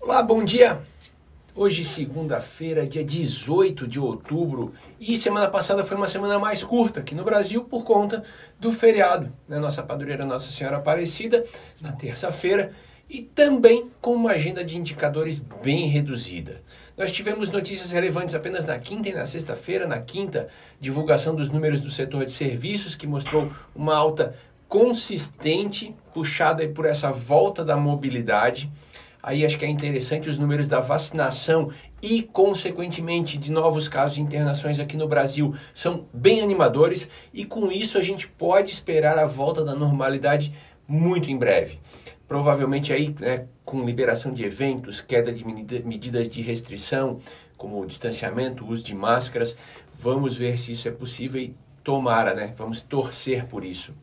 Olá, 0.00 0.22
bom 0.22 0.44
dia! 0.44 0.80
Hoje, 1.54 1.82
segunda-feira, 1.82 2.86
dia 2.86 3.02
18 3.04 3.86
de 3.86 3.98
outubro, 3.98 4.72
e 4.98 5.16
semana 5.16 5.48
passada 5.48 5.82
foi 5.82 5.96
uma 5.96 6.06
semana 6.06 6.38
mais 6.38 6.62
curta 6.62 7.00
aqui 7.00 7.16
no 7.16 7.24
Brasil 7.24 7.64
por 7.64 7.82
conta 7.82 8.22
do 8.60 8.70
feriado, 8.72 9.32
né? 9.48 9.58
Nossa 9.58 9.82
padroeira 9.82 10.24
Nossa 10.24 10.52
Senhora 10.52 10.76
Aparecida, 10.76 11.44
na 11.80 11.90
terça-feira, 11.90 12.70
e 13.10 13.22
também 13.22 13.90
com 14.00 14.14
uma 14.14 14.30
agenda 14.30 14.64
de 14.64 14.78
indicadores 14.78 15.40
bem 15.40 15.88
reduzida. 15.88 16.62
Nós 16.96 17.10
tivemos 17.10 17.50
notícias 17.50 17.90
relevantes 17.90 18.36
apenas 18.36 18.64
na 18.64 18.78
quinta 18.78 19.08
e 19.08 19.14
na 19.14 19.26
sexta-feira. 19.26 19.86
Na 19.86 19.98
quinta, 19.98 20.48
divulgação 20.80 21.34
dos 21.34 21.50
números 21.50 21.80
do 21.80 21.90
setor 21.90 22.24
de 22.24 22.32
serviços, 22.32 22.94
que 22.94 23.06
mostrou 23.06 23.50
uma 23.74 23.96
alta 23.96 24.34
consistente, 24.68 25.94
puxada 26.14 26.66
por 26.68 26.86
essa 26.86 27.10
volta 27.10 27.64
da 27.64 27.76
mobilidade. 27.76 28.70
Aí 29.22 29.44
acho 29.44 29.58
que 29.58 29.64
é 29.64 29.68
interessante 29.68 30.28
os 30.28 30.38
números 30.38 30.68
da 30.68 30.80
vacinação 30.80 31.70
e, 32.00 32.22
consequentemente, 32.22 33.36
de 33.36 33.50
novos 33.50 33.88
casos 33.88 34.14
de 34.16 34.22
internações 34.22 34.78
aqui 34.78 34.96
no 34.96 35.08
Brasil 35.08 35.54
são 35.74 36.06
bem 36.12 36.40
animadores 36.40 37.08
e 37.32 37.44
com 37.44 37.70
isso 37.70 37.98
a 37.98 38.02
gente 38.02 38.28
pode 38.28 38.70
esperar 38.70 39.18
a 39.18 39.26
volta 39.26 39.64
da 39.64 39.74
normalidade 39.74 40.52
muito 40.86 41.30
em 41.30 41.36
breve. 41.36 41.80
Provavelmente 42.28 42.92
aí, 42.92 43.14
né, 43.18 43.46
com 43.64 43.84
liberação 43.84 44.32
de 44.32 44.44
eventos, 44.44 45.00
queda 45.00 45.32
de 45.32 45.44
medidas 45.44 46.28
de 46.28 46.40
restrição, 46.40 47.18
como 47.56 47.84
distanciamento, 47.84 48.66
uso 48.66 48.84
de 48.84 48.94
máscaras, 48.94 49.56
vamos 49.98 50.36
ver 50.36 50.58
se 50.58 50.72
isso 50.72 50.86
é 50.86 50.90
possível 50.90 51.40
e 51.40 51.54
tomara, 51.82 52.34
né? 52.34 52.54
Vamos 52.56 52.80
torcer 52.80 53.46
por 53.46 53.64
isso. 53.64 53.94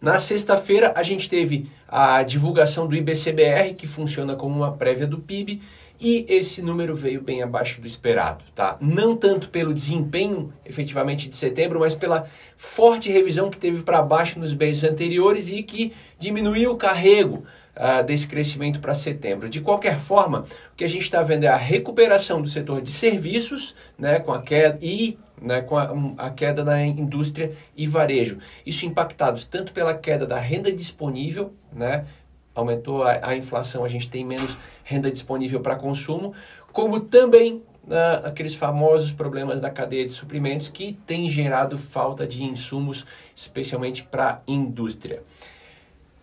Na 0.00 0.20
sexta-feira, 0.20 0.92
a 0.94 1.02
gente 1.02 1.28
teve 1.28 1.70
a 1.88 2.22
divulgação 2.22 2.86
do 2.86 2.94
IBCBR, 2.94 3.74
que 3.74 3.86
funciona 3.86 4.36
como 4.36 4.54
uma 4.54 4.72
prévia 4.72 5.06
do 5.06 5.18
PIB, 5.18 5.62
e 5.98 6.26
esse 6.28 6.60
número 6.60 6.94
veio 6.94 7.22
bem 7.22 7.42
abaixo 7.42 7.80
do 7.80 7.86
esperado, 7.86 8.44
tá? 8.54 8.76
Não 8.80 9.16
tanto 9.16 9.48
pelo 9.48 9.72
desempenho 9.72 10.52
efetivamente 10.64 11.28
de 11.28 11.34
setembro, 11.34 11.80
mas 11.80 11.94
pela 11.94 12.26
forte 12.56 13.10
revisão 13.10 13.48
que 13.48 13.56
teve 13.56 13.82
para 13.82 14.02
baixo 14.02 14.38
nos 14.38 14.54
meses 14.54 14.84
anteriores 14.84 15.48
e 15.48 15.62
que 15.62 15.94
diminuiu 16.18 16.72
o 16.72 16.76
carrego 16.76 17.44
uh, 17.74 18.04
desse 18.04 18.26
crescimento 18.26 18.78
para 18.78 18.92
setembro. 18.92 19.48
De 19.48 19.62
qualquer 19.62 19.98
forma, 19.98 20.40
o 20.72 20.76
que 20.76 20.84
a 20.84 20.88
gente 20.88 21.02
está 21.02 21.22
vendo 21.22 21.44
é 21.44 21.48
a 21.48 21.56
recuperação 21.56 22.42
do 22.42 22.48
setor 22.48 22.82
de 22.82 22.90
serviços, 22.90 23.74
né, 23.98 24.18
com 24.18 24.32
a 24.32 24.42
queda 24.42 24.78
e 24.82 25.18
né, 25.40 25.60
com 25.60 25.76
a, 25.76 25.92
a, 26.18 26.30
queda 26.30 26.64
da 26.64 26.84
indústria 26.84 27.52
e 27.76 27.86
varejo. 27.86 28.38
Isso 28.64 28.86
impactados 28.86 29.44
tanto 29.44 29.72
pela 29.72 29.94
queda 29.94 30.26
da 30.26 30.38
renda 30.38 30.72
disponível, 30.72 31.52
né, 31.72 32.06
aumentou 32.54 33.02
a, 33.02 33.28
a 33.28 33.36
inflação, 33.36 33.84
a 33.84 33.88
gente 33.88 34.08
tem 34.08 34.24
menos 34.24 34.58
renda 34.82 35.10
disponível 35.10 35.60
para 35.60 35.76
consumo, 35.76 36.32
como 36.72 37.00
também 37.00 37.62
uh, 37.86 38.26
aqueles 38.26 38.54
famosos 38.54 39.12
problemas 39.12 39.60
da 39.60 39.70
cadeia 39.70 40.06
de 40.06 40.12
suprimentos 40.12 40.68
que 40.68 40.94
tem 41.06 41.28
gerado 41.28 41.76
falta 41.76 42.26
de 42.26 42.42
insumos, 42.42 43.04
especialmente 43.34 44.02
para 44.02 44.30
a 44.30 44.40
indústria. 44.46 45.22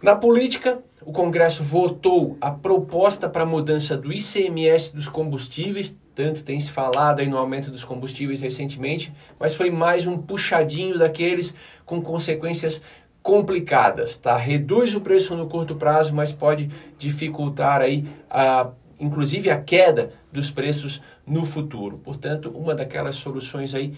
Na 0.03 0.17
política, 0.17 0.83
o 1.05 1.13
Congresso 1.13 1.63
votou 1.63 2.37
a 2.41 2.51
proposta 2.51 3.29
para 3.29 3.43
a 3.43 3.45
mudança 3.45 3.95
do 3.95 4.11
ICMS 4.11 4.93
dos 4.93 5.07
combustíveis, 5.07 5.97
tanto 6.13 6.43
tem 6.43 6.59
se 6.59 6.69
falado 6.69 7.21
aí 7.21 7.27
no 7.29 7.37
aumento 7.37 7.71
dos 7.71 7.85
combustíveis 7.85 8.41
recentemente, 8.41 9.13
mas 9.39 9.55
foi 9.55 9.71
mais 9.71 10.05
um 10.05 10.17
puxadinho 10.17 10.99
daqueles 10.99 11.55
com 11.85 12.01
consequências 12.01 12.81
complicadas, 13.21 14.17
tá? 14.17 14.35
Reduz 14.35 14.93
o 14.93 14.99
preço 14.99 15.37
no 15.37 15.47
curto 15.47 15.77
prazo, 15.77 16.13
mas 16.13 16.33
pode 16.33 16.69
dificultar 16.97 17.79
aí 17.79 18.05
a 18.29 18.71
inclusive 18.99 19.49
a 19.49 19.59
queda 19.59 20.11
dos 20.33 20.51
preços 20.51 21.01
no 21.25 21.45
futuro. 21.45 21.97
Portanto, 21.97 22.49
uma 22.49 22.75
daquelas 22.75 23.15
soluções 23.15 23.73
aí 23.73 23.93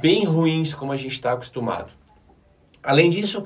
bem 0.00 0.24
ruins 0.24 0.72
como 0.72 0.92
a 0.92 0.96
gente 0.96 1.12
está 1.12 1.32
acostumado. 1.32 1.92
Além 2.80 3.10
disso, 3.10 3.44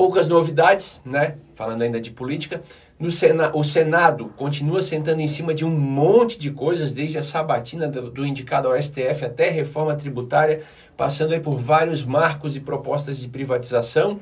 poucas 0.00 0.26
novidades, 0.26 0.98
né? 1.04 1.34
Falando 1.54 1.82
ainda 1.82 2.00
de 2.00 2.10
política. 2.10 2.62
No 2.98 3.10
Sena, 3.10 3.54
o 3.54 3.62
Senado 3.62 4.32
continua 4.34 4.80
sentando 4.80 5.20
em 5.20 5.28
cima 5.28 5.52
de 5.52 5.62
um 5.62 5.68
monte 5.68 6.38
de 6.38 6.50
coisas, 6.50 6.94
desde 6.94 7.18
a 7.18 7.22
sabatina 7.22 7.86
do, 7.86 8.10
do 8.10 8.24
indicado 8.24 8.66
ao 8.66 8.82
STF 8.82 9.26
até 9.26 9.50
reforma 9.50 9.94
tributária, 9.94 10.62
passando 10.96 11.34
aí 11.34 11.40
por 11.40 11.58
vários 11.58 12.02
marcos 12.02 12.56
e 12.56 12.60
propostas 12.60 13.18
de 13.20 13.28
privatização. 13.28 14.18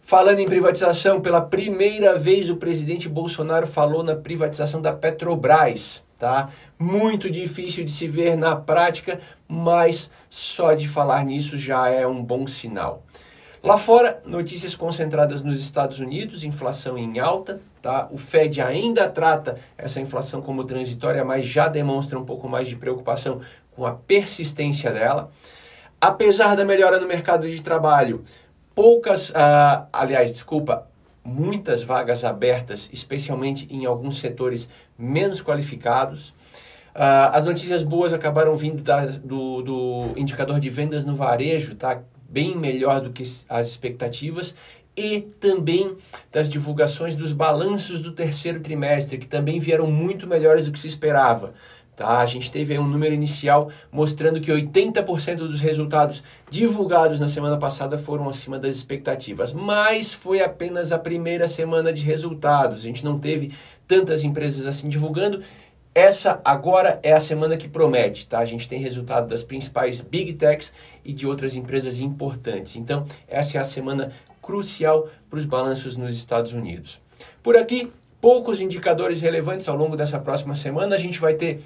Falando 0.00 0.38
em 0.38 0.46
privatização, 0.46 1.20
pela 1.20 1.40
primeira 1.40 2.16
vez 2.16 2.48
o 2.48 2.54
presidente 2.54 3.08
Bolsonaro 3.08 3.66
falou 3.66 4.04
na 4.04 4.14
privatização 4.14 4.80
da 4.80 4.92
Petrobras, 4.92 6.00
tá? 6.16 6.48
Muito 6.78 7.28
difícil 7.28 7.84
de 7.84 7.90
se 7.90 8.06
ver 8.06 8.36
na 8.36 8.54
prática, 8.54 9.18
mas 9.48 10.12
só 10.30 10.74
de 10.74 10.86
falar 10.86 11.24
nisso 11.24 11.58
já 11.58 11.88
é 11.88 12.06
um 12.06 12.22
bom 12.22 12.46
sinal. 12.46 13.02
Lá 13.62 13.76
fora, 13.76 14.22
notícias 14.24 14.76
concentradas 14.76 15.42
nos 15.42 15.58
Estados 15.58 15.98
Unidos, 15.98 16.44
inflação 16.44 16.96
em 16.96 17.18
alta, 17.18 17.60
tá? 17.82 18.08
O 18.10 18.16
Fed 18.16 18.60
ainda 18.60 19.08
trata 19.08 19.58
essa 19.76 20.00
inflação 20.00 20.40
como 20.40 20.64
transitória, 20.64 21.24
mas 21.24 21.46
já 21.46 21.66
demonstra 21.66 22.18
um 22.18 22.24
pouco 22.24 22.48
mais 22.48 22.68
de 22.68 22.76
preocupação 22.76 23.40
com 23.74 23.84
a 23.84 23.92
persistência 23.92 24.92
dela. 24.92 25.30
Apesar 26.00 26.54
da 26.54 26.64
melhora 26.64 27.00
no 27.00 27.08
mercado 27.08 27.48
de 27.48 27.60
trabalho, 27.60 28.22
poucas, 28.74 29.30
uh, 29.30 29.86
aliás, 29.92 30.30
desculpa, 30.30 30.86
muitas 31.24 31.82
vagas 31.82 32.24
abertas, 32.24 32.88
especialmente 32.92 33.66
em 33.70 33.84
alguns 33.84 34.18
setores 34.20 34.68
menos 34.96 35.42
qualificados. 35.42 36.30
Uh, 36.94 37.30
as 37.32 37.44
notícias 37.44 37.82
boas 37.82 38.12
acabaram 38.12 38.54
vindo 38.54 38.82
da, 38.82 39.06
do, 39.06 39.62
do 39.62 40.12
indicador 40.16 40.60
de 40.60 40.70
vendas 40.70 41.04
no 41.04 41.16
varejo, 41.16 41.74
tá? 41.74 42.00
Bem 42.28 42.56
melhor 42.56 43.00
do 43.00 43.10
que 43.10 43.22
as 43.48 43.66
expectativas 43.66 44.54
e 44.96 45.20
também 45.38 45.96
das 46.32 46.50
divulgações 46.50 47.14
dos 47.14 47.32
balanços 47.32 48.02
do 48.02 48.12
terceiro 48.12 48.60
trimestre, 48.60 49.16
que 49.16 49.28
também 49.28 49.60
vieram 49.60 49.90
muito 49.90 50.26
melhores 50.26 50.66
do 50.66 50.72
que 50.72 50.78
se 50.78 50.88
esperava. 50.88 51.54
Tá? 51.98 52.18
A 52.18 52.26
gente 52.26 52.48
teve 52.48 52.78
um 52.78 52.86
número 52.86 53.12
inicial 53.12 53.70
mostrando 53.90 54.40
que 54.40 54.52
80% 54.52 55.36
dos 55.38 55.58
resultados 55.58 56.22
divulgados 56.48 57.18
na 57.18 57.26
semana 57.26 57.56
passada 57.56 57.98
foram 57.98 58.28
acima 58.28 58.56
das 58.56 58.76
expectativas, 58.76 59.52
mas 59.52 60.12
foi 60.12 60.40
apenas 60.40 60.92
a 60.92 60.98
primeira 60.98 61.48
semana 61.48 61.92
de 61.92 62.02
resultados. 62.02 62.78
A 62.78 62.82
gente 62.82 63.04
não 63.04 63.18
teve 63.18 63.52
tantas 63.86 64.22
empresas 64.22 64.66
assim 64.66 64.88
divulgando 64.88 65.42
essa 65.98 66.40
agora 66.44 67.00
é 67.02 67.12
a 67.12 67.20
semana 67.20 67.56
que 67.56 67.68
promete, 67.68 68.26
tá? 68.26 68.38
A 68.38 68.44
gente 68.44 68.68
tem 68.68 68.80
resultado 68.80 69.28
das 69.28 69.42
principais 69.42 70.00
big 70.00 70.34
techs 70.34 70.72
e 71.04 71.12
de 71.12 71.26
outras 71.26 71.56
empresas 71.56 71.98
importantes. 71.98 72.76
Então, 72.76 73.04
essa 73.26 73.58
é 73.58 73.60
a 73.60 73.64
semana 73.64 74.12
crucial 74.40 75.08
para 75.28 75.38
os 75.38 75.44
balanços 75.44 75.96
nos 75.96 76.16
Estados 76.16 76.52
Unidos. 76.52 77.00
Por 77.42 77.56
aqui, 77.56 77.92
poucos 78.20 78.60
indicadores 78.60 79.20
relevantes 79.20 79.68
ao 79.68 79.76
longo 79.76 79.96
dessa 79.96 80.18
próxima 80.20 80.54
semana. 80.54 80.94
A 80.94 80.98
gente 80.98 81.18
vai 81.18 81.34
ter 81.34 81.62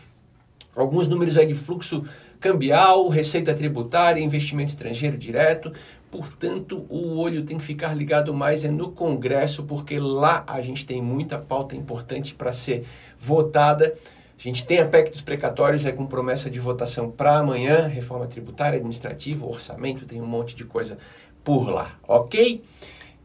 alguns 0.75 1.07
números 1.07 1.37
aí 1.37 1.47
de 1.47 1.55
fluxo 1.55 2.05
cambial, 2.41 3.09
receita 3.09 3.55
tributária, 3.55 4.21
investimento 4.21 4.71
estrangeiro 4.71 5.17
direto. 5.17 5.73
Portanto, 6.11 6.85
o 6.89 7.19
olho 7.19 7.45
tem 7.45 7.57
que 7.57 7.65
ficar 7.65 7.95
ligado 7.95 8.35
mais 8.35 8.65
é 8.65 8.71
no 8.71 8.91
Congresso, 8.91 9.63
porque 9.63 9.99
lá 9.99 10.45
a 10.47 10.61
gente 10.61 10.85
tem 10.85 11.01
muita 11.01 11.39
pauta 11.39 11.77
importante 11.77 12.35
para 12.35 12.53
ser 12.53 12.85
votada. 13.19 13.95
A 14.45 14.49
gente 14.49 14.67
tem 14.67 14.81
a 14.81 14.87
PEC 14.87 15.09
dos 15.11 15.21
precatórios, 15.21 15.87
é 15.87 15.93
com 15.93 16.05
promessa 16.05 16.51
de 16.51 16.59
votação 16.59 17.09
para 17.09 17.39
amanhã, 17.39 17.87
reforma 17.87 18.27
tributária, 18.27 18.77
administrativa, 18.77 19.47
orçamento, 19.47 20.05
tem 20.05 20.21
um 20.21 20.27
monte 20.27 20.57
de 20.57 20.65
coisa 20.65 20.99
por 21.45 21.71
lá, 21.71 21.97
ok? 22.09 22.61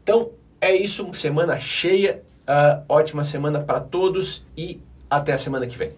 Então, 0.00 0.30
é 0.60 0.72
isso, 0.72 1.12
semana 1.14 1.58
cheia, 1.58 2.22
uh, 2.42 2.84
ótima 2.88 3.24
semana 3.24 3.58
para 3.58 3.80
todos 3.80 4.46
e 4.56 4.80
até 5.10 5.32
a 5.32 5.38
semana 5.38 5.66
que 5.66 5.76
vem. 5.76 5.90